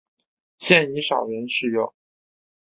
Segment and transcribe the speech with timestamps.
[0.57, 1.93] 现已少人使用。